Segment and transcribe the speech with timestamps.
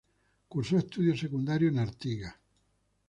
[0.49, 2.33] Cursó estudios secundarios en Artigas.